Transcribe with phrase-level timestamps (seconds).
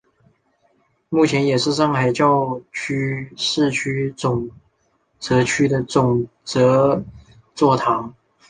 [1.09, 4.49] 目前也是上海教区市区总
[5.19, 7.05] 铎区的总铎
[7.53, 8.11] 座堂。